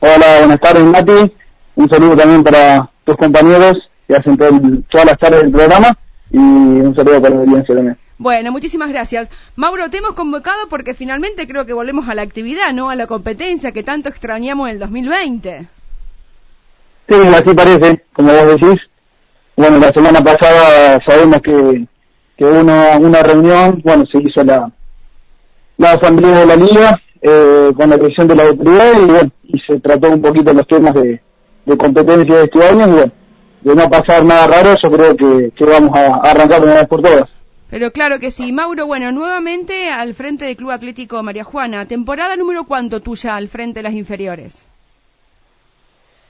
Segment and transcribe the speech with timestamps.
[0.00, 1.34] Hola, buenas tardes, Mati.
[1.74, 3.76] Un saludo también para tus compañeros
[4.06, 5.96] que hacen todas las tardes del programa
[6.30, 7.98] y un saludo para la audiencia también.
[8.16, 9.28] Bueno, muchísimas gracias.
[9.56, 12.90] Mauro, te hemos convocado porque finalmente creo que volvemos a la actividad, ¿no?
[12.90, 15.68] A la competencia que tanto extrañamos en el 2020.
[17.08, 18.80] Sí, así parece, como vos decís.
[19.56, 21.86] Bueno, la semana pasada sabemos que,
[22.36, 24.70] que hubo una, reunión, bueno, se hizo la,
[25.76, 29.58] la asamblea de la liga eh, con la presión de la autoridad y bueno, y
[29.60, 31.20] se trató un poquito los temas de,
[31.76, 33.12] competencia de este año y bueno,
[33.62, 36.86] de no pasar nada raro, yo creo que, que vamos a arrancar de una vez
[36.86, 37.28] por todas.
[37.70, 38.52] Pero claro que sí.
[38.52, 41.86] Mauro, bueno, nuevamente al frente del Club Atlético María Juana.
[41.86, 44.64] ¿Temporada número cuánto tuya al frente de las inferiores?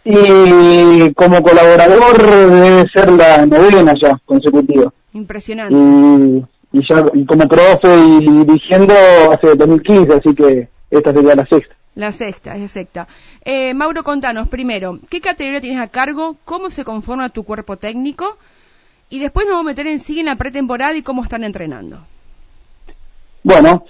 [0.05, 4.93] Y como colaborador debe ser la novena ya consecutiva.
[5.13, 5.77] Impresionante.
[6.73, 8.95] Y, ya como profe y dirigiendo
[9.33, 11.75] hace 2015, así que esta sería la sexta.
[11.95, 13.09] La sexta, es sexta.
[13.45, 16.37] Eh, Mauro, contanos primero, ¿qué categoría tienes a cargo?
[16.45, 18.39] ¿Cómo se conforma tu cuerpo técnico?
[19.11, 22.07] Y después nos vamos a meter en sí en la pretemporada y cómo están entrenando.
[23.43, 23.85] Bueno,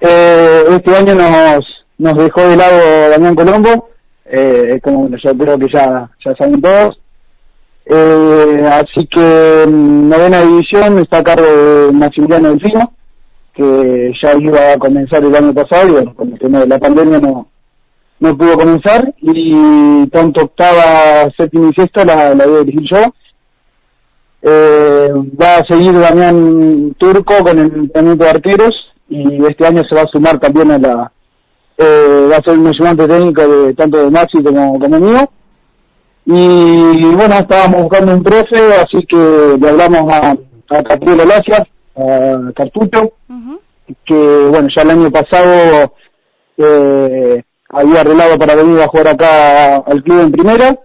[0.00, 1.64] eh, este año nos,
[1.98, 3.90] nos dejó de lado Damián Colombo,
[4.24, 7.00] eh, como yo creo que ya, ya saben todos.
[7.86, 12.92] Eh, así que novena división está a cargo de Maximiliano Delfino,
[13.58, 16.78] que ya iba a comenzar el año pasado y bueno, con el tema de la
[16.78, 17.48] pandemia no,
[18.20, 23.12] no pudo comenzar y tanto octava, séptima y sexta la, la voy a dirigir yo
[24.42, 28.74] eh, va a seguir Damián Turco con el entrenamiento de arqueros
[29.08, 31.12] y este año se va a sumar también a la,
[31.76, 35.30] eh, va a ser un ayudante técnico de tanto de Maxi como, como mío.
[36.30, 40.36] Y bueno, estábamos buscando un profe, así que le hablamos a,
[40.68, 41.66] a Capriel Olacia,
[41.98, 43.12] a Cartucho,
[44.04, 45.94] que bueno, ya el año pasado
[46.56, 50.78] eh, había arreglado para venir a jugar acá al club en primera.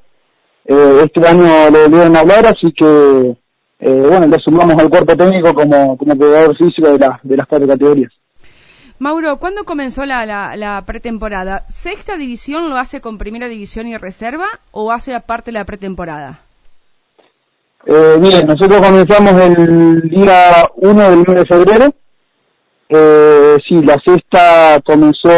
[0.66, 3.38] Eh, este año le volvieron a hablar, así que
[3.80, 7.68] eh, bueno, le sumamos al cuerpo técnico como, como jugador físico de, de las cuatro
[7.68, 8.12] categorías.
[9.00, 10.25] Mauro, ¿cuándo comenzó la,
[10.56, 11.66] la, pretemporada?
[11.68, 16.40] ¿Sexta división lo hace con primera división y reserva o hace aparte la pretemporada?
[17.85, 21.94] Eh, bien, nosotros comenzamos el día 1 del mes de febrero.
[22.89, 25.29] Eh, sí, la sexta comenzó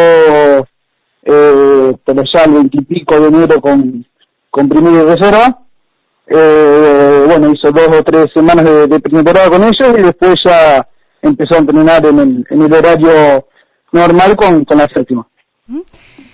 [1.25, 4.05] eh, pero ya el veintipico de enero con,
[4.51, 5.59] con primera y reserva.
[6.27, 10.87] Eh, bueno, hizo dos o tres semanas de, de pretemporada con ellos y después ya
[11.21, 13.47] empezó a entrenar en el, en el horario
[13.91, 15.27] normal con, con la séptima.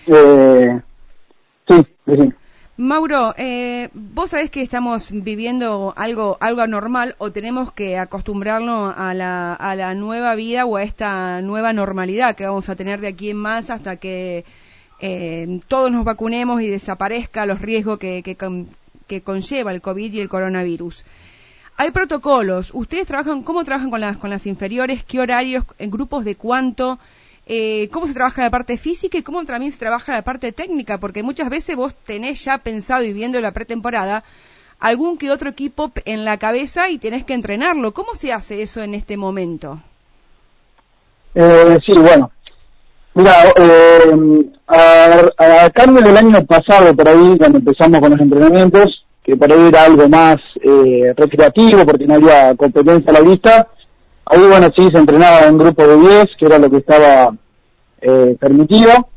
[0.07, 0.81] eh,
[1.67, 2.33] sí, sí.
[2.81, 9.13] Mauro, eh, vos sabés que estamos viviendo algo, algo anormal o tenemos que acostumbrarnos a
[9.13, 13.09] la, a la nueva vida o a esta nueva normalidad que vamos a tener de
[13.09, 14.45] aquí en más hasta que
[14.99, 18.35] eh, todos nos vacunemos y desaparezca los riesgos que, que,
[19.05, 21.05] que conlleva el COVID y el coronavirus.
[21.77, 22.71] Hay protocolos.
[22.73, 25.03] ¿Ustedes trabajan, cómo trabajan con las, con las inferiores?
[25.03, 25.65] ¿Qué horarios?
[25.77, 26.97] ¿En grupos de cuánto?
[27.47, 30.99] Eh, ¿Cómo se trabaja la parte física y cómo también se trabaja la parte técnica?
[30.99, 34.23] Porque muchas veces vos tenés ya pensado y viendo la pretemporada
[34.79, 37.93] algún que otro equipo en la cabeza y tenés que entrenarlo.
[37.93, 39.79] ¿Cómo se hace eso en este momento?
[41.35, 42.31] Eh, sí, bueno.
[43.13, 49.05] Mira, eh, a, a, cambio del año pasado, por ahí, cuando empezamos con los entrenamientos,
[49.23, 53.67] que por ahí era algo más eh, recreativo porque no había competencia a la vista.
[54.31, 57.35] Ahí, bueno, sí, se entrenaba en grupo de 10, que era lo que estaba
[58.01, 59.09] eh, permitido.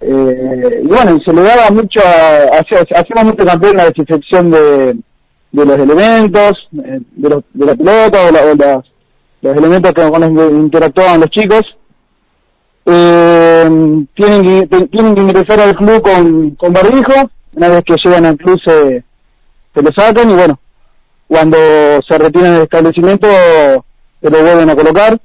[0.00, 4.96] Eh, y bueno, se le daba mucho, hacíamos mucho campeón la desinfección de,
[5.52, 8.82] de los elementos, eh, de, los, de la pelota o, la,
[9.42, 11.62] los elementos que, con los que interactuaban los chicos.
[12.86, 18.24] Eh, tienen, que, tienen que ingresar al club con, con barbijo, una vez que llegan
[18.24, 19.04] al club se,
[19.74, 20.58] se lo sacan y bueno,
[21.28, 21.58] cuando
[22.08, 23.28] se retiran del establecimiento
[24.20, 25.18] se lo vuelven a colocar.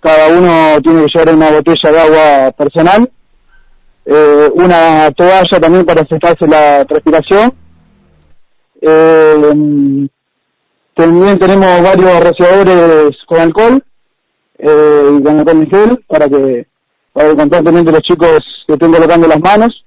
[0.00, 3.10] Cada uno tiene que llevar una botella de agua personal,
[4.04, 7.54] eh, una toalla también para secarse la respiración.
[8.80, 10.08] Eh,
[10.94, 13.82] también tenemos varios rociadores con alcohol
[14.58, 16.66] eh, y con alcohol en gel para que,
[17.12, 19.84] para que constantemente los chicos que estén colocando las manos.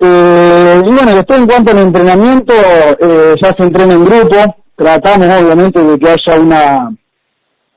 [0.00, 2.54] Eh, y bueno, después en cuanto al entrenamiento,
[3.00, 4.36] eh, ya se entrena en grupo,
[4.78, 6.94] tratamos obviamente de que haya una,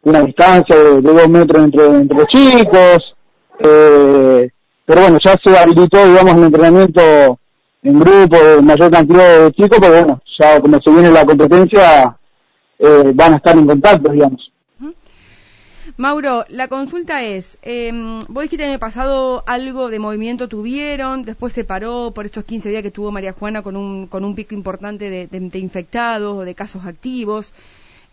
[0.04, 3.16] una distancia de, dos metros entre, entre los chicos,
[3.60, 4.50] eh,
[4.86, 7.40] pero bueno, ya se habilitó, digamos, el entrenamiento
[7.82, 12.16] en grupo de mayor cantidad de chicos, pero bueno, ya como se viene la competencia,
[12.78, 14.51] eh, van a estar en contacto, digamos.
[15.98, 17.92] Mauro, la consulta es, eh,
[18.28, 22.70] vos dijiste que el pasado algo de movimiento tuvieron, después se paró por estos 15
[22.70, 26.56] días que tuvo María Juana con un, con un pico importante de, infectados o de
[26.56, 27.54] casos activos.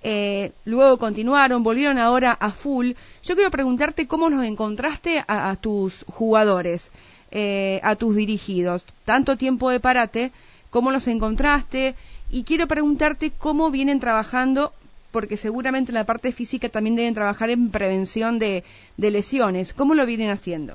[0.02, 2.92] Eh, luego continuaron, volvieron ahora a full.
[3.22, 6.90] Yo quiero preguntarte cómo nos encontraste a, tus jugadores,
[7.30, 8.84] eh, a tus dirigidos.
[9.04, 10.32] Tanto tiempo de parate,
[10.70, 11.94] cómo los encontraste
[12.30, 14.72] y quiero preguntarte cómo vienen trabajando
[15.10, 18.64] porque seguramente en la parte física también deben trabajar en prevención de,
[18.96, 19.72] lesiones.
[19.72, 20.74] ¿Cómo lo vienen haciendo?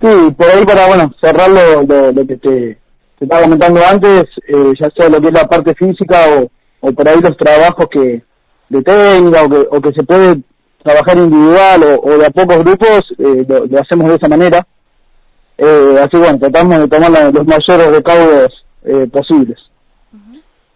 [0.00, 2.78] Sí, por ahí para, bueno, cerrar lo, que te,
[3.20, 6.50] estaba comentando antes, eh, ya sea lo que es la parte física o,
[6.80, 8.22] o por ahí los trabajos que
[8.68, 10.40] de técnica o que, se puede
[10.82, 14.66] trabajar individual o, de a pocos grupos, eh, lo, hacemos de esa manera.
[15.58, 18.64] Eh, así bueno, tratamos de tomar los mayores recaudos
[19.12, 19.58] posibles.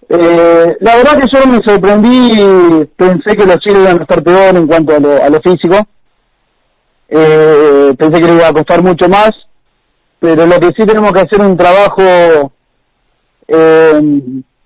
[0.08, 4.56] Eh, la verdad que yo me sorprendí, pensé que los chiles iban a estar peor
[4.56, 5.76] en cuanto a lo, físico.
[7.08, 9.32] Eh, pensé que le iba a costar mucho más,
[10.20, 12.52] pero lo que sí tenemos que hacer un trabajo
[13.48, 14.00] eh,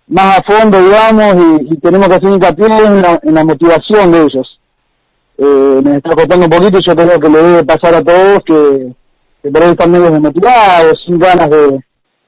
[0.09, 4.23] más a fondo, digamos, y, tenemos que hacer hincapié en la, en la motivación de
[4.23, 4.61] ellos.
[5.39, 8.43] Eh, me está costando un poquito y yo creo que le debe pasar a todos
[8.45, 8.93] que,
[9.43, 11.81] que por ahí están medio desmotivados, sin ganas de,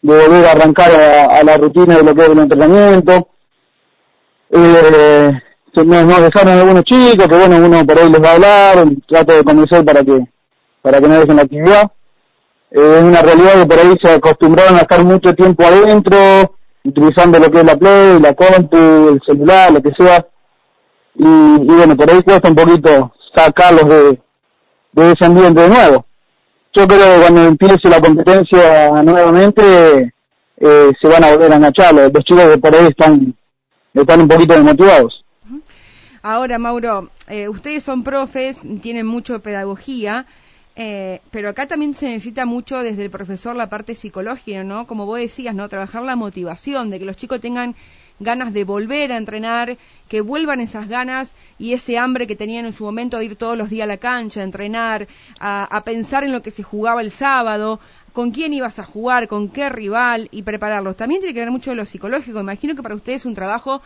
[0.03, 3.29] de volver a arrancar a, la rutina de lo que es el entrenamiento.
[4.51, 5.33] Eh,
[5.75, 9.45] nos, dejaron algunos chicos que bueno, uno por ahí les va a hablar, trato de
[9.45, 10.27] convencer para que,
[10.83, 11.93] para que no dejen la actividad.
[12.73, 16.17] Eh, es una realidad que por ahí se acostumbraron a estar mucho tiempo adentro,
[16.85, 20.27] utilizando lo que es la Play, la compu, el celular, lo que sea.
[21.15, 24.21] Y, y bueno, por ahí cuesta un poquito sacarlos de,
[24.93, 26.07] de ese ambiente de nuevo
[26.73, 30.13] yo creo que cuando empiece la competencia nuevamente
[30.57, 31.95] eh, se van a volver a enganchar.
[31.95, 33.35] Los, chicos que por ahí están,
[33.93, 35.25] están un poquito desmotivados.
[36.23, 40.27] Ahora, Mauro, eh, ustedes son profes, tienen mucho pedagogía,
[40.77, 44.87] eh, pero acá también se necesita mucho desde el profesor la parte psicológica, ¿no?
[44.87, 45.69] Como vos decías, ¿no?
[45.69, 47.75] Trabajar la motivación, de que los chicos tengan
[48.23, 49.77] ganas de volver a entrenar,
[50.09, 53.57] que vuelvan esas ganas y ese hambre que tenían en su momento de ir todos
[53.57, 55.09] los días a la cancha, a entrenar,
[55.41, 57.81] a, pensar en lo que se jugaba el sábado,
[58.13, 60.97] con quién ibas a jugar, con qué rival y prepararlos.
[60.97, 62.41] También tiene que ver mucho de lo psicológico.
[62.41, 63.83] Imagino que para ustedes es un trabajo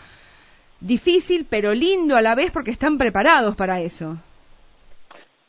[0.81, 4.17] difícil, pero lindo a la vez porque están preparados para eso.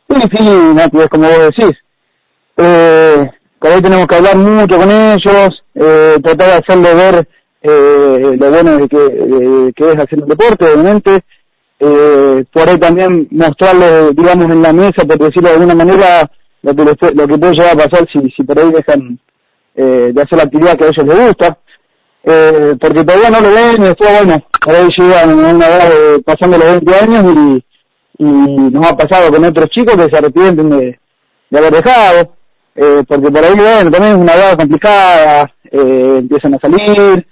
[0.10, 1.78] Sí, sí, es como vos decís.
[2.58, 3.30] Eh,
[3.60, 7.28] por ahí tenemos que hablar mucho con ellos, eh, tratar de hacerle ver
[7.70, 11.22] eh, lo bueno de que, que es hacer un deporte, obviamente,
[11.80, 16.32] eh, por ahí también mostrarle, digamos, en la mesa, por decirlo de alguna manera,
[16.64, 19.20] lo que, lo que puede llegar a pasar si, si por ahí dejan
[19.76, 21.58] eh, de hacer la actividad que a ellos les gusta,
[22.24, 25.92] eh, porque todavía no lo ven y después, bueno, por ahí llegan una edad
[26.26, 30.70] pasando los 20 años y, y nos ha pasado con otros chicos que se arrepienten
[30.70, 31.00] de,
[31.50, 32.34] de haber dejado,
[32.76, 37.26] eh, porque por ahí, bueno, también es una edad complicada, eh, empiezan a salir,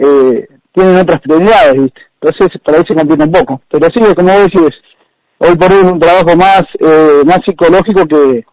[0.00, 2.00] eh, tienen otras prioridades, ¿viste?
[2.20, 3.62] Entonces, para ahí se complica un poco.
[3.70, 4.72] Pero sí, como decís,
[5.38, 8.44] hoy por hoy es un trabajo más, eh, más psicológico que,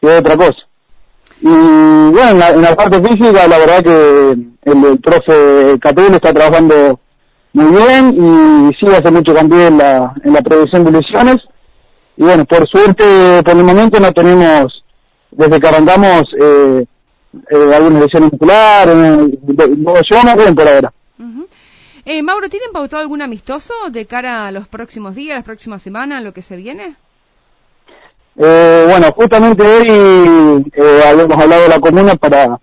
[0.00, 0.58] que otra cosa.
[1.40, 6.14] Y bueno, en la, en la, parte física, la verdad que el, el profe Catul
[6.14, 6.98] está trabajando
[7.52, 11.38] muy bien y sí hace mucho también en la, en la prevención de lesiones.
[12.16, 14.84] Y bueno, por suerte, por el momento no tenemos,
[15.30, 16.86] desde que arrancamos, eh,
[17.50, 20.92] eh, algunas lesiones musculares, no, yo no por ahora.
[22.04, 26.22] eh, Mauro, ¿tienen pautado algún amistoso de cara a los próximos días, las próximas semanas,
[26.22, 26.96] lo que se viene?
[28.38, 32.58] Eh, bueno, justamente hoy eh, habíamos hablado de la comuna para,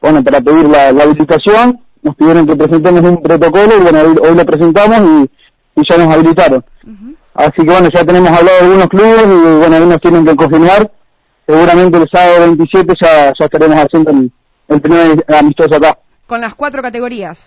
[0.00, 4.34] bueno, para pedir la, la habilitación, nos pidieron que presentemos un protocolo y bueno, hoy,
[4.34, 5.26] lo presentamos
[5.76, 6.64] y, ya nos habilitaron.
[7.34, 10.92] Así que bueno, ya tenemos hablado de algunos clubes y bueno, algunos tienen que confirmar
[11.46, 14.10] seguramente el sábado 27 ya, ya estaremos haciendo
[14.68, 15.98] el, primer amistoso acá.
[16.26, 17.38] ¿Con las cuatro categorías?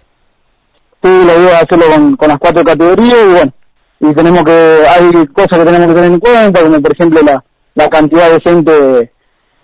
[1.01, 3.53] Sí, la idea es hacerlo con, con las cuatro categorías y bueno,
[3.99, 7.43] y tenemos que, hay cosas que tenemos que tener en cuenta, como por ejemplo la,
[7.75, 9.11] la cantidad de gente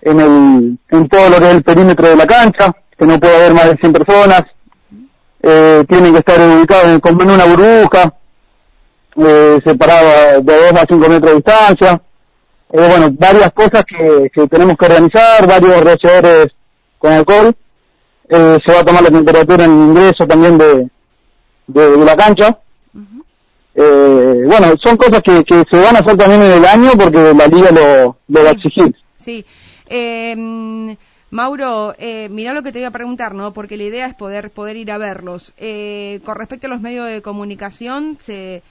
[0.02, 3.36] en el, en todo lo que es el perímetro de la cancha, que no puede
[3.36, 4.44] haber más de 100 personas,
[5.42, 8.14] eh, tienen que estar ubicados en, en una burbuja,
[9.16, 12.02] eh, separada de 2 a 5 metros de distancia,
[12.74, 16.48] eh, bueno, varias cosas que, que, tenemos que organizar, varios rociadores
[16.98, 17.56] con alcohol,
[18.28, 20.90] eh, se va a tomar la temperatura en el ingreso también de,
[21.68, 22.58] de, la cancha.
[23.76, 27.34] eh, bueno, son cosas que, que se van a hacer también en el año porque
[27.34, 28.96] la liga lo, lo va a exigir.
[29.18, 29.46] Sí.
[29.86, 30.36] Eh,
[31.34, 33.54] Mauro, eh, mira lo que te iba a preguntar, ¿no?
[33.54, 35.54] Porque la idea es poder poder ir a verlos.
[35.58, 38.62] Eh, con respecto a los medios de comunicación, se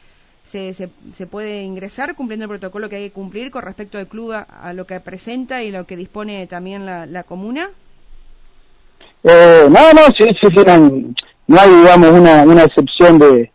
[0.44, 4.32] se, se, puede ingresar cumpliendo el protocolo que hay que cumplir con respecto al club
[4.32, 7.70] a, lo que presenta y lo que dispone también la, la comuna?
[9.24, 10.64] Eh, no, no, sí, sí, sí,
[11.46, 13.50] no, hay, digamos, una, una excepción de,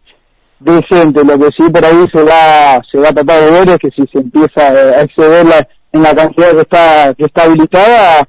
[0.60, 1.24] de gente.
[1.24, 3.90] Lo que sí por ahí se va, se va a tratar de ver es que
[3.92, 8.28] si se empieza a exceder la, en la cantidad que está, que está habilitada,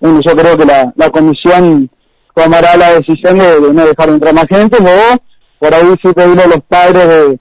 [0.00, 1.90] bueno, yo creo que la, la comisión
[2.34, 5.16] tomará la decisión de, no dejar entrar más gente, o
[5.58, 7.38] por ahí sí pedirle a los padres de,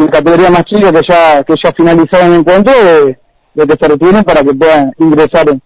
[0.00, 3.18] de categoría más chica que ya, que ya finalizaron el encuentro de,
[3.54, 5.58] que se retiren para que puedan ingresar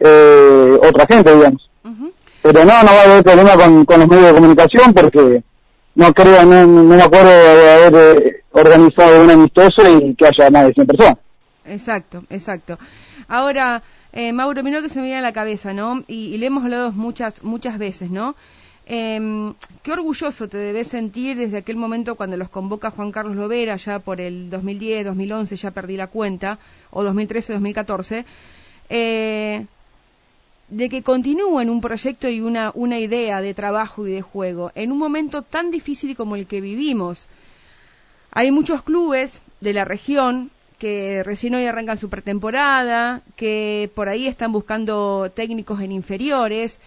[0.00, 1.70] eh, otra gente, digamos.
[2.42, 5.42] Pero no, no va a haber problema con, con los medios de comunicación porque
[5.94, 10.50] no creo, no, no me acuerdo de haber eh, organizado un amistoso y que haya
[10.50, 11.18] más de 100 personas.
[11.64, 12.78] Exacto, exacto.
[13.28, 16.04] Ahora, eh, Mauro, mira que se me viene a la cabeza, ¿no?
[16.06, 18.36] Y, le hemos hablado muchas, muchas veces, ¿no?
[18.86, 23.76] Eh, qué orgulloso te debes sentir desde aquel momento cuando los convoca Juan Carlos Lovera,
[23.76, 26.58] ya por el 2010, 2011, ya perdí la cuenta,
[26.90, 28.24] o 2013, 2014,
[28.90, 29.66] eh,
[30.68, 34.92] de que continúen un proyecto y una, una idea de trabajo y de juego en
[34.92, 37.28] un momento tan difícil como el que vivimos.
[38.32, 44.26] Hay muchos clubes de la región que recién hoy arrancan su pretemporada, que por ahí
[44.26, 46.80] están buscando técnicos en inferiores.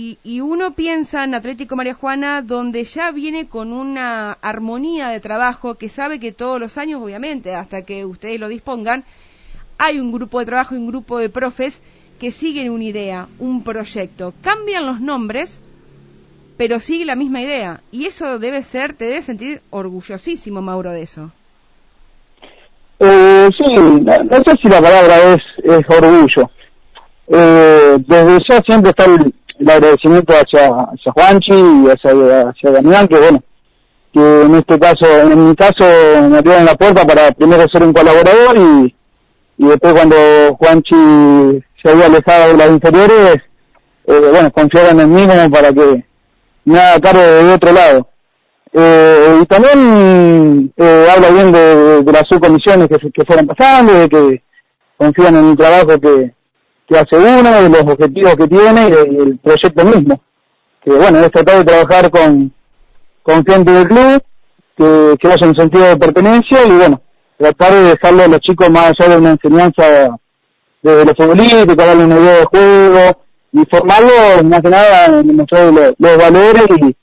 [0.00, 5.18] Y, y, uno piensa en Atlético María Juana, donde ya viene con una armonía de
[5.18, 9.02] trabajo que sabe que todos los años, obviamente, hasta que ustedes lo dispongan,
[9.76, 11.82] hay un grupo de trabajo y un grupo de profes
[12.20, 14.34] que siguen una idea, un proyecto.
[14.40, 15.60] Cambian los nombres,
[16.56, 17.80] pero sigue la misma idea.
[17.90, 21.32] Y eso debe ser, te debe sentir orgullosísimo, Mauro, de eso.
[23.00, 24.12] Eh, sí, no,
[24.46, 26.48] sé si la palabra es, orgullo.
[27.26, 29.34] Eh, desde ya siempre está el,
[29.66, 33.42] agradecimiento hacia, hacia Juanchi y hacia, hacia Damián, que bueno,
[34.12, 35.84] que en este caso, en mi caso,
[36.28, 38.94] me abrieron la puerta para primero ser un colaborador y,
[39.58, 40.16] y después cuando
[40.58, 43.36] Juanchi se había alejado de las inferiores,
[44.06, 46.04] eh, bueno, confiaron en mí para que
[46.64, 48.08] me haga cargo de otro lado.
[48.72, 54.42] Eh, y también eh, habla bien de, las subcomisiones que, que fueron pasando, de que
[54.96, 56.32] confían en el trabajo que,
[56.88, 60.20] que hace uno, de los objetivos que tiene y del proyecto mismo.
[60.82, 62.52] Que bueno, es tratar de trabajar con,
[63.22, 64.22] con gente del club,
[64.76, 67.00] que, que haya un sentido de pertenencia y bueno,
[67.36, 69.84] tratar de dejarle a los chicos más allá de una enseñanza
[70.82, 75.94] de los futbolísticos, darle una idea de juego y formarlos más que nada, demostrar los,
[75.98, 76.96] valores y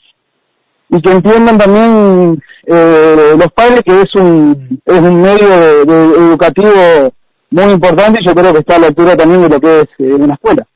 [0.90, 7.12] y que entiendan también eh, los padres que es un, es un medio educativo
[7.64, 9.88] muy importante y yo creo que está a la altura también de lo que es
[10.00, 10.68] eh, una escuela.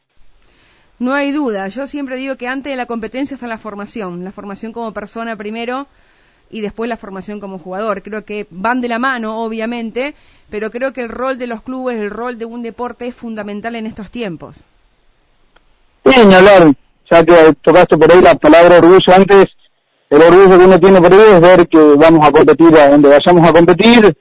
[0.98, 4.32] No hay duda, yo siempre digo que antes de la competencia está la formación, la
[4.32, 5.88] formación como persona primero
[6.50, 8.02] y después la formación como jugador.
[8.02, 10.16] Creo que van de la mano, obviamente,
[10.50, 13.76] pero creo que el rol de los clubes, el rol de un deporte es fundamental
[13.76, 14.58] en estos tiempos.
[16.06, 16.74] Sí, hablar,
[17.10, 19.48] ya que tocaste por ahí la palabra orgullo antes,
[20.10, 23.10] el orgullo que uno tiene por ahí es ver que vamos a competir a donde
[23.10, 24.18] vayamos a competir,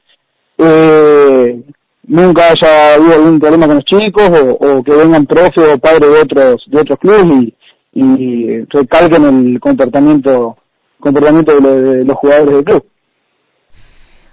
[0.57, 1.61] eh,
[2.09, 6.19] nunca haya habido algún problema con los chicos o, que vengan profes o padres de
[6.19, 7.55] otros de otros clubes y,
[7.93, 10.57] y recalquen el comportamiento
[10.99, 12.85] comportamiento de, los jugadores del club.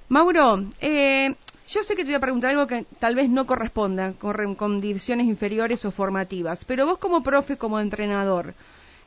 [0.09, 1.35] Mauro, eh,
[1.69, 4.81] yo sé que te voy a preguntar algo que tal vez no corresponda con, con
[4.81, 8.55] divisiones inferiores o formativas, pero vos como profe, como entrenador,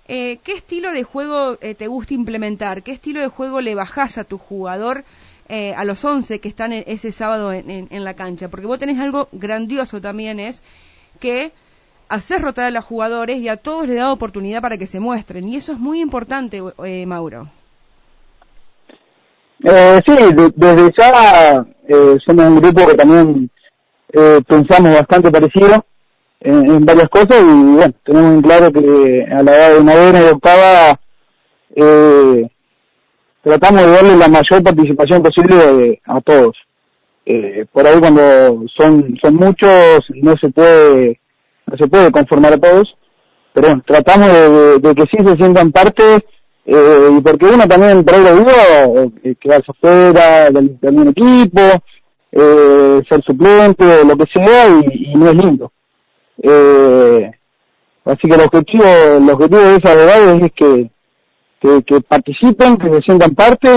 [0.08, 2.84] eh, ¿qué estilo de juego eh, te gusta implementar?
[2.84, 5.04] ¿Qué estilo de juego le bajás a tu jugador
[5.50, 8.50] eh, a los 11 que están ese sábado en, la cancha?
[8.50, 10.64] Porque vos tenés algo grandioso también, es
[11.20, 11.52] que
[12.08, 15.48] hacer rotar a los jugadores y a todos les da oportunidad para que se muestren.
[15.48, 16.62] Y eso es muy importante,
[17.06, 17.50] Mauro.
[19.62, 20.14] sí,
[20.56, 21.66] desde ya
[22.26, 23.50] somos un grupo que también
[24.48, 25.86] pensamos bastante parecido
[26.42, 30.26] en, varias cosas y bueno, tenemos en claro que a la edad de novena y
[30.26, 31.00] octava
[31.76, 32.50] eh,
[33.44, 36.56] tratamos de darle la mayor participación posible a todos.
[37.26, 41.20] Eh, por ahí cuando son son muchos no se puede
[41.68, 42.96] no se puede conformar a todos,
[43.54, 44.28] pero tratamos
[44.82, 46.04] de, que sí se sientan parte
[46.66, 51.62] eh, y porque uno también por ahí lo quedarse afuera del, del equipo,
[52.32, 55.72] eh, ser suplente, lo que sea y no es lindo.
[56.42, 57.32] Eh,
[58.06, 60.92] así que el objetivo, el objetivo de esa edad es que,
[61.60, 63.70] que, participen, que se sientan parte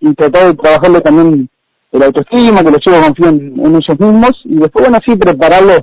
[0.00, 1.48] y, tratar de trabajarle también
[1.92, 5.82] el autoestima, que los chicos confíen en ellos mismos y después, bueno, así prepararlos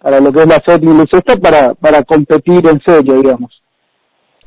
[0.00, 3.62] para lo que es la séptima y sexta para, para competir en serio, digamos.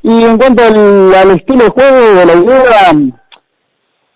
[0.02, 3.12] Y en cuanto al, estilo de juego, de la idea,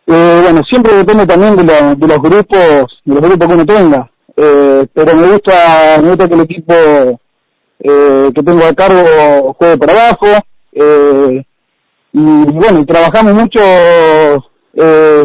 [0.06, 4.10] Eh, bueno, siempre depende también de, de los grupos, de los grupos que uno tenga.
[4.36, 6.74] Eh, pero me gusta, me que el equipo
[7.78, 10.26] eh, que tengo a cargo juegue por abajo.
[10.72, 11.44] Eh,
[12.16, 15.24] y, bueno, trabajamos mucho, eh,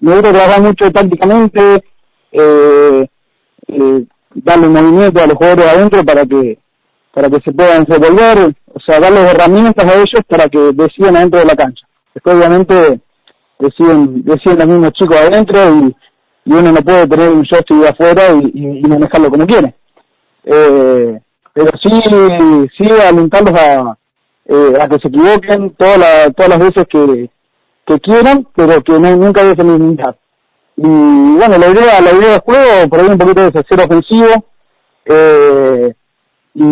[0.00, 1.84] me gusta trabajar mucho tácticamente,
[2.32, 3.06] eh,
[3.68, 4.04] eh,
[4.34, 6.58] darle movimiento a los jugadores adentro para que
[7.12, 11.40] para que se puedan revolver, o sea, darles herramientas a ellos para que decidan adentro
[11.40, 11.86] de la cancha.
[12.14, 13.00] Después obviamente
[13.58, 15.96] deciden, deciden los mismos chicos adentro y,
[16.46, 19.74] y uno no puede tener un joystick de afuera y, y, manejarlo como quiere.
[20.44, 21.20] Eh,
[21.52, 22.00] pero sí,
[22.78, 23.98] sí alentarlos a,
[24.50, 27.30] eh, a que se equivoquen todas, la, todas las veces que,
[27.86, 30.18] que quieran, pero que no, nunca dejen de intentar.
[30.76, 34.44] Y bueno, la idea, la idea del juego, por ahí un poquito de ser ofensivo,
[35.04, 35.94] eh,
[36.54, 36.64] y,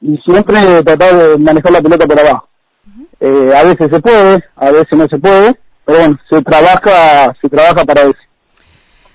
[0.00, 2.48] y, siempre tratar de manejar la pelota por abajo.
[3.20, 7.48] Eh, a veces se puede, a veces no se puede, pero bueno, se trabaja, se
[7.50, 8.14] trabaja para eso.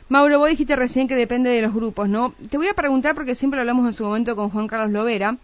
[0.10, 2.36] Mauro, vos dijiste recién que depende de los grupos, ¿no?
[2.52, 5.38] Te voy a preguntar porque siempre hablamos en su momento con Juan Carlos Lovera,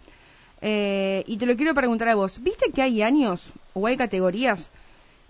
[0.62, 2.42] eh, y te lo quiero preguntar a vos.
[2.42, 4.70] ¿Viste que hay años o hay categorías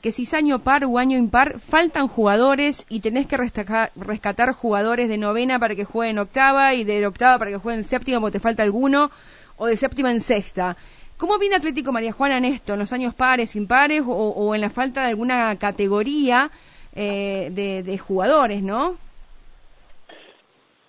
[0.01, 5.09] que si es año par o año impar faltan jugadores y tenés que rescatar jugadores
[5.09, 8.39] de novena para que jueguen octava y de octava para que jueguen séptima porque te
[8.39, 9.09] falta alguno
[9.57, 10.77] o de séptima en sexta?
[11.17, 14.61] ¿Cómo viene Atlético María Juana en esto, en los años pares, impares o, o en
[14.61, 16.51] la falta de alguna categoría
[16.93, 18.97] eh, de jugadores, no?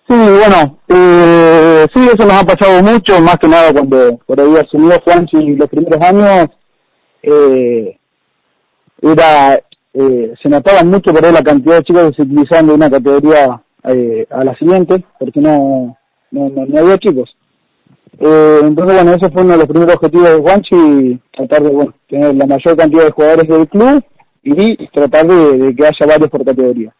[0.09, 4.55] Sí, bueno, eh, sí, eso nos ha pasado mucho, más que nada cuando por ahí
[4.55, 6.47] asumió Juanchi los primeros años,
[7.21, 7.97] eh,
[9.01, 9.55] era,
[9.93, 13.61] eh, se notaba mucho por la cantidad de chicos que se utilizaban de una categoría
[13.83, 15.97] eh, a la siguiente, porque no,
[16.31, 17.35] no, no, había chicos.
[18.17, 21.93] Eh, entonces, bueno, ese fue uno de los primeros objetivos de Juanchi, tratar de, bueno,
[22.07, 24.03] tener la mayor cantidad de jugadores del club
[24.41, 26.93] y tratar de que haya varios por categoría.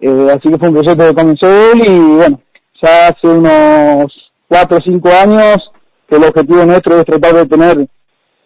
[0.00, 2.40] Eh, así que fue un proyecto que comenzó él y bueno,
[2.82, 4.06] ya hace unos
[4.48, 5.58] 4 o 5 años
[6.08, 7.88] que el objetivo nuestro es tratar de tener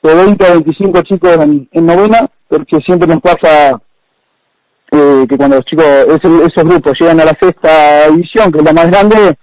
[0.03, 3.81] de 20 a 25 chicos en, novena, porque siempre nos pasa
[4.93, 8.73] eh, que cuando los chicos, esos, grupos llegan a la sexta división, que es la
[8.73, 9.35] más grande,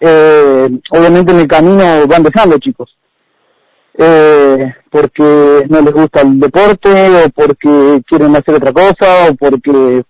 [0.00, 2.94] eh, obviamente en el camino van dejando chicos.
[3.96, 10.02] Eh, porque no les gusta el deporte o porque quieren hacer otra cosa o porque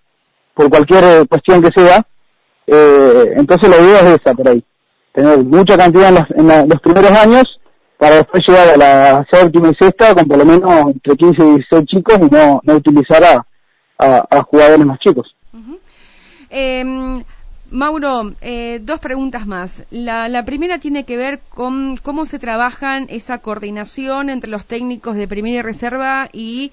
[0.55, 2.07] por cualquier eh, cuestión que sea.
[2.67, 4.65] Eh, entonces la idea es esa por ahí,
[5.13, 6.31] tener mucha cantidad en, los,
[6.63, 7.45] en los primeros años
[7.99, 11.51] para después llegar a la séptima y sexta con por lo menos entre 15 y
[11.57, 13.47] 16 chicos y no, no utilizar a,
[13.99, 15.35] a, jugadores más chicos.
[16.51, 17.23] Em,
[17.71, 19.85] Mauro, eh, dos preguntas más.
[19.91, 25.17] La, la, primera tiene que ver con cómo se trabajan esa coordinación entre los técnicos
[25.17, 26.73] de primera y reserva y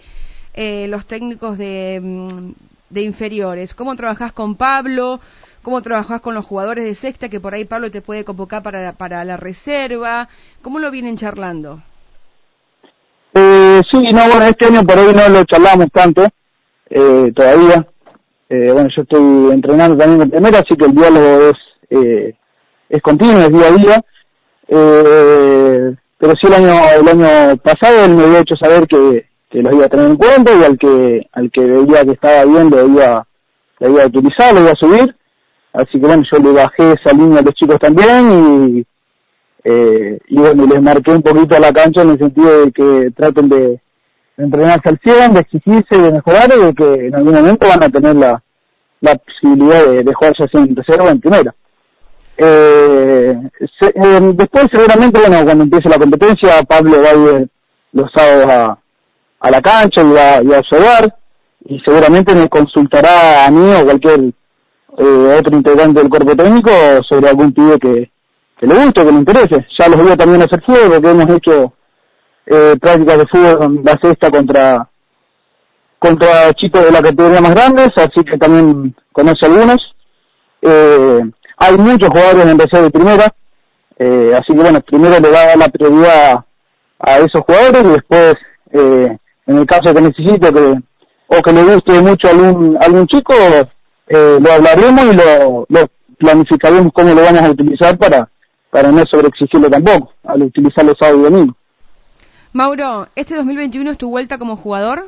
[0.54, 2.52] eh, los técnicos de, mm,
[2.92, 3.74] de inferiores?
[3.74, 5.20] ¿Cómo trabajás con Pablo?
[5.62, 8.94] ¿Cómo trabajás con los jugadores de sexta que por ahí Pablo te puede convocar para,
[8.94, 10.28] para la reserva?
[10.62, 11.82] ¿Cómo lo vienen charlando?
[13.34, 16.28] Eh, sí, no, bueno, este año por ahí no lo charlamos tanto,
[16.90, 17.88] eh, todavía.
[18.50, 21.58] Eh, bueno, yo estoy entrenando también en primera, así que el diálogo es,
[21.90, 22.36] eh,
[22.90, 24.06] es continuo, es día a día.
[24.68, 29.62] Eh, pero sí el año, el año pasado él me había hecho saber que, que
[29.62, 32.70] los iba a tener en cuenta y al que al que veía que estaba bien
[32.70, 33.28] lo iba,
[33.80, 35.16] lo iba a utilizar, lo iba a subir.
[35.74, 38.86] Así que bueno, yo le bajé esa línea a los chicos también y,
[39.64, 43.12] eh, y bueno, les marqué un poquito a la cancha en el sentido de que
[43.16, 43.80] traten de,
[44.38, 47.90] entrenarse al 100, de exigirse, de mejorar y de que en algún momento van a
[47.90, 48.44] tener la,
[49.02, 51.56] la posibilidad de, de jugar ya sea en tercera o en primera.
[52.38, 57.50] Eh, eh, después seguramente, bueno, cuando empiece la competencia, Pablo va a ir
[57.94, 58.81] los sábados a,
[59.42, 60.62] a la cancha y a, y a
[61.64, 64.20] y seguramente me consultará a mí o cualquier
[64.98, 66.72] eh, otro integrante del cuerpo técnico
[67.08, 68.12] sobre algún pibe que,
[68.62, 69.68] le guste, que le interese.
[69.78, 71.74] Ya los voy a también hacer fútbol porque hemos hecho
[72.46, 74.88] eh, prácticas de fútbol en la sexta contra
[76.00, 79.78] contra chicos de la categoría más grandes, así que también conoce algunos.
[80.64, 81.22] Eh,
[81.58, 83.34] hay muchos jugadores en reserva de primera,
[84.00, 86.46] eh, así que bueno, primero le va a dar la prioridad
[87.00, 88.36] a esos jugadores y después
[88.72, 89.18] eh,
[89.52, 90.80] en el caso que necesite que,
[91.28, 93.34] o que le guste mucho a algún, algún chico,
[94.08, 95.88] eh, lo hablaremos y lo, lo
[96.18, 98.30] planificaremos cómo lo vamos a utilizar para,
[98.70, 101.56] para no sobreexigirlo tampoco, al utilizar los sábados y domingos.
[102.54, 105.08] Mauro, ¿este 2021 es tu vuelta como jugador?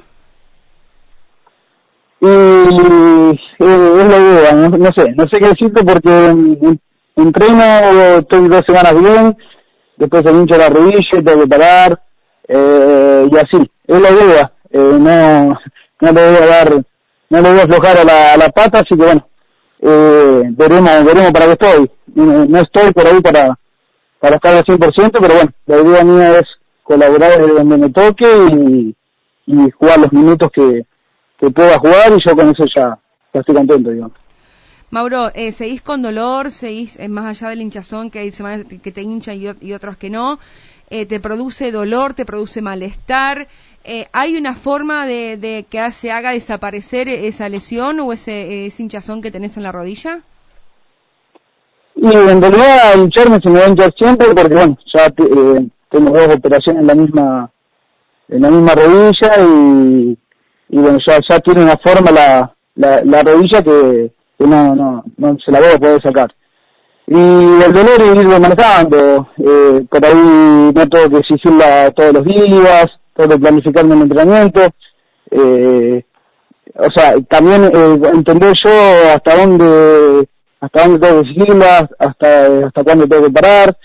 [2.22, 6.80] Y eh, es la idea, no, sé, no sé qué decirte porque en,
[7.18, 7.64] entreno
[8.20, 9.38] estoy dos semanas bien,
[9.98, 12.02] después se hincha la rodilla, tengo que parar,
[12.48, 15.60] eh, y así, es la idea, eh, no,
[16.02, 16.84] no le voy a dar
[17.34, 19.28] no le voy a aflojar a la, a la pata, así que bueno,
[19.82, 21.92] eh, veremos, veremos para qué estoy.
[22.14, 23.58] No, estoy por ahí para,
[24.20, 26.46] para estar al 100%, pero bueno, la idea mía es
[26.84, 28.96] colaborar desde donde me toque y,
[29.78, 30.86] jugar los minutos que,
[31.38, 32.98] que pueda jugar y yo con eso ya,
[33.34, 34.18] estoy contento, digamos.
[34.90, 36.52] Mauro, eh, ¿seguís con dolor?
[36.52, 39.98] ¿Seguís eh, más allá del hinchazón que hay semanas que te hinchan y, y otros
[39.98, 40.40] que no?
[40.96, 42.14] Eh, ¿Te produce dolor?
[42.14, 43.48] ¿Te produce malestar?
[43.84, 49.24] Eh, ¿Hay una forma de, de, que se haga desaparecer esa lesión o ese, hinchazón
[49.24, 50.20] que tenés en la rodilla?
[51.96, 56.12] Y en realidad hincharme se me va a hinchar siempre porque bueno, ya eh, tengo
[56.12, 57.50] dos operaciones en la misma
[58.30, 60.18] en la misma rodilla y,
[60.70, 65.04] y bueno, ya, ya tiene una forma la, la, la rodilla que, que no, no,
[65.18, 66.32] no se la voy a poder sacar.
[67.08, 72.24] Y el dolor es irlo manejando, eh, por ahí no tengo que exigirla todos los
[72.24, 74.62] días, tengo que planificarme el entrenamiento,
[75.32, 76.06] eh,
[76.76, 78.72] o sea, también eh, entender yo
[79.14, 80.28] hasta dónde
[80.62, 83.78] hasta dónde tengo que exigirla, hasta hasta cuándo tengo que parar,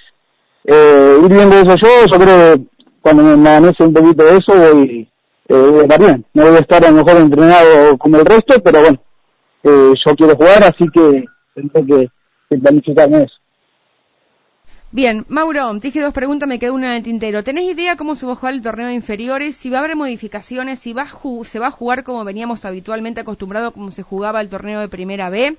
[0.64, 2.62] eh, ir viendo eso yo, yo creo que
[3.00, 5.08] cuando me amanece un poquito de eso voy,
[5.48, 8.26] eh, voy a estar bien, no voy a estar a lo mejor entrenado como el
[8.26, 9.00] resto, pero bueno,
[9.64, 12.08] eh, yo quiero jugar, así que tengo que,
[12.50, 13.34] eso.
[14.90, 17.44] Bien, Mauro, dije dos preguntas, me quedó una en el tintero.
[17.44, 19.54] ¿Tenés idea cómo se va a jugar el torneo de inferiores?
[19.54, 21.06] Si va a haber modificaciones, si va
[21.44, 25.28] se va a jugar como veníamos habitualmente acostumbrados, como se jugaba el torneo de Primera
[25.28, 25.58] B.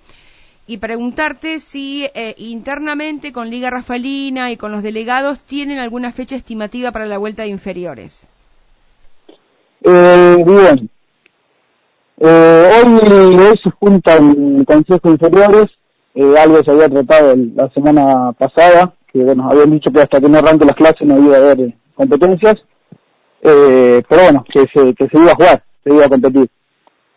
[0.66, 6.36] Y preguntarte si eh, internamente con Liga Rafalina y con los delegados tienen alguna fecha
[6.36, 8.28] estimativa para la vuelta de inferiores.
[9.84, 10.90] Eh, bien,
[12.20, 15.68] eh, hoy, se juntan consejos inferiores,
[16.16, 20.30] eh, algo se había tratado la semana pasada, que bueno, habían dicho que hasta que
[20.30, 22.56] no arranque las clases no iba a haber eh, competencias,
[23.42, 26.50] eh, pero bueno, que se, que se iba a jugar, se iba a competir.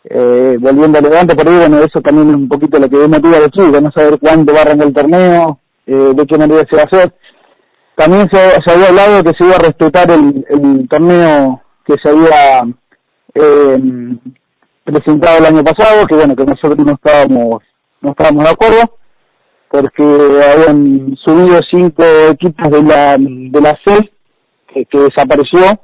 [0.05, 3.39] Eh, volviendo a Levante, por ahí, bueno, eso también es un poquito lo que motiva
[3.39, 6.75] los chicos, no saber cuándo va a arrancar el torneo, eh, de qué manera se
[6.75, 7.13] va a hacer.
[7.95, 12.09] También se, se había hablado que se iba a respetar el, el torneo que se
[12.09, 12.63] había
[14.83, 17.61] presentado el año pasado, que bueno, que nosotros no estábamos,
[18.03, 18.97] no estábamos de acuerdo,
[19.69, 24.11] porque habían subido cinco equipos de la, de la C,
[24.67, 25.79] que, desapareció,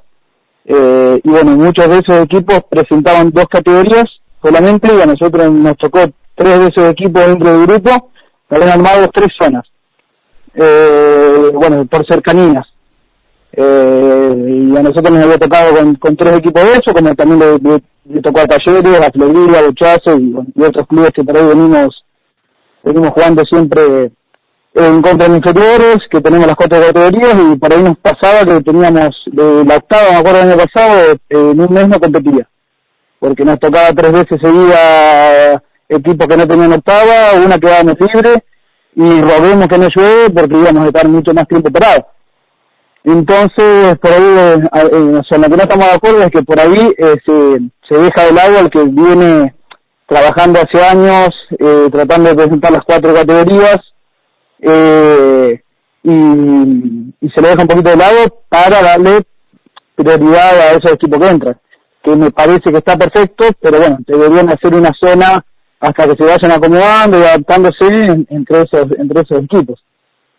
[0.66, 4.04] eh, y bueno, muchos de esos equipos presentaban dos categorías
[4.42, 6.00] solamente, y a nosotros nos tocó
[6.34, 8.10] tres de esos equipos dentro del grupo,
[8.50, 9.64] habían armado tres zonas,
[10.54, 12.66] eh, bueno, por cercanías.
[13.52, 17.40] Eh, y a nosotros nos había tocado con, con tres equipos de eso, como también
[17.40, 21.36] le, le, tocó a Talleres, a Florida, a Buchazo y, y, otros clubes que por
[21.36, 22.04] ahí venimos,
[22.82, 24.12] venimos jugando siempre
[24.74, 28.62] en contra de inferiores, que tenemos las cuatro categorías y por ahí nos pasaba que
[28.62, 32.48] teníamos de la octava, me acuerdo el año pasado, en un mes no competía,
[33.18, 38.44] porque nos tocaba tres veces seguida equipos que no tenían octava, una quedábamos libre
[38.94, 42.04] y roguemos que no llueve porque íbamos a estar mucho más tiempo parados.
[43.02, 46.42] Entonces, por ahí, eh, eh, o sea, lo que no estamos de acuerdo es que
[46.42, 49.54] por ahí eh, se, se deja de lado al que viene
[50.10, 53.78] trabajando hace años, eh, tratando de presentar las cuatro categorías,
[54.60, 55.62] eh,
[56.02, 59.22] y, se lo deja un poquito de lado para darle
[59.94, 61.60] prioridad a esos equipos que entran,
[62.02, 65.44] que me parece que está perfecto, pero bueno, deberían hacer una zona
[65.78, 69.84] hasta que se vayan acomodando y adaptándose entre esos, entre esos equipos.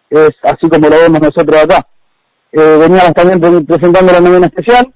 [0.10, 1.88] Es así como lo vemos nosotros acá
[2.52, 4.94] eh, veníamos también presentando la mañana especial,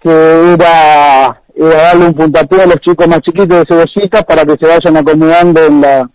[0.00, 4.66] que era, darle un puntapié a los chicos más chiquitos de Cebollita para que se
[4.66, 6.10] vayan acomodando en la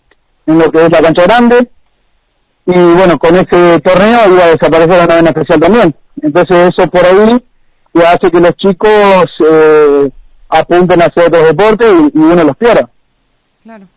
[0.47, 1.69] en lo que es la cancha grande.
[2.65, 5.95] Y bueno, con ese torneo iba a desaparecer la novena especial también.
[6.21, 7.43] Entonces eso por ahí
[8.05, 10.09] hace que los chicos eh,
[10.49, 12.89] apunten hacia otros deportes y, uno los pierda.
[13.63, 13.87] Claro.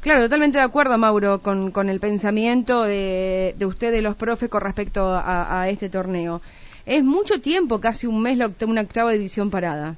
[0.00, 4.60] Claro, totalmente de acuerdo, Mauro, con, con el pensamiento de, de ustedes, los profes, con
[4.60, 6.42] respecto a, este torneo.
[6.84, 9.96] Es mucho tiempo, casi un mes, la una octava división parada,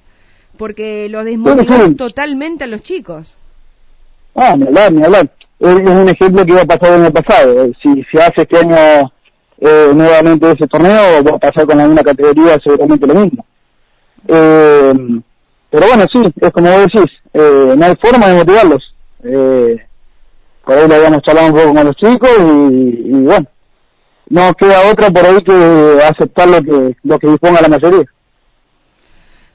[0.57, 3.37] porque lo desmotivó totalmente a los chicos.
[4.35, 5.31] Ah, ni hablar, ni hablar.
[5.59, 7.65] Es, un ejemplo que iba a pasar en el pasado.
[7.65, 9.13] Eh, si se hace este año
[9.59, 13.45] eh, nuevamente ese torneo, va a pasar con misma categoría seguramente lo mismo.
[14.29, 14.95] Eh,
[15.71, 18.95] pero bueno, sí, es como vos decís, eh, no hay forma de motivarlos.
[19.25, 19.87] Eh,
[20.65, 23.47] por ahí le habíamos charlado un poco con los chicos y, bueno,
[24.29, 28.05] no queda otra por ahí que aceptar lo que, lo que disponga la mayoría.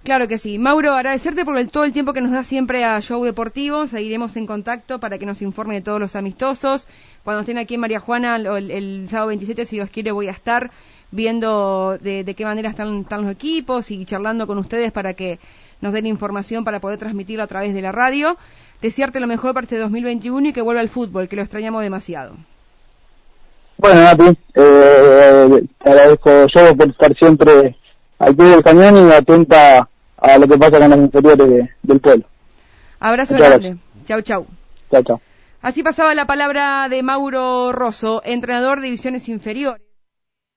[0.04, 0.58] Claro que sí.
[0.58, 3.86] Mauro, agradecerte por el, todo el tiempo que nos da siempre a Show Deportivo.
[3.86, 6.88] Seguiremos en contacto para que nos informe de todos los amistosos.
[7.24, 10.72] Cuando estén aquí en María Juana el, sábado 27, si Dios quiere, voy a estar
[11.12, 15.40] viendo de, qué manera están, los equipos y charlando con ustedes para que
[15.82, 18.38] nos den información para poder transmitirlo a través de la radio.
[18.82, 22.38] Desearte lo mejor para este 2021 y que vuelva al fútbol, que lo extrañamos demasiado.
[23.78, 27.78] Bueno, Nati, eh, te agradezco yo por estar siempre
[28.18, 29.88] al pie del cañón y atenta
[30.22, 32.26] a lo que pasa con las inferiores del pueblo.
[33.00, 33.78] Abrazo grande.
[34.06, 34.46] Chau, chau.
[34.92, 35.22] Chau, chau.
[35.62, 39.82] Así pasaba la palabra de Mauro Rosso, entrenador de divisiones inferiores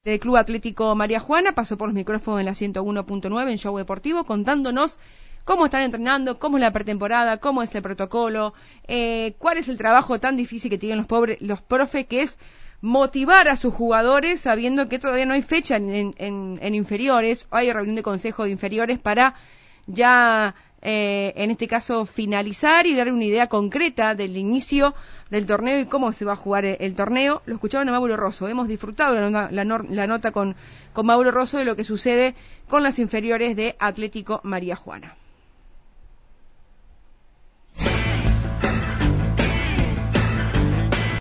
[0.05, 1.53] del Club Atlético María Juana.
[1.53, 4.99] Pasó por los micrófonos en la 101.9 en Show Deportivo contándonos
[5.45, 8.55] cómo están entrenando, cómo es la pretemporada, cómo es el protocolo,
[8.89, 12.39] eh, cuál es el trabajo tan difícil que tienen los, pobres, los profes, que es
[12.85, 17.97] motivar a sus jugadores sabiendo que todavía no hay fecha en, en, inferiores, hay reunión
[17.97, 19.37] de consejo de inferiores para
[19.87, 24.95] ya eh, en este caso finalizar y dar una idea concreta del inicio
[25.31, 27.41] del torneo y cómo se va a jugar el, torneo.
[27.47, 28.49] Lo escuchaban a Mauro Rosso.
[28.49, 30.55] Hemos disfrutado la, la nota con,
[30.93, 32.35] con Mauro Rosso de lo que sucede
[32.69, 35.17] con las inferiores de Atlético María Juana.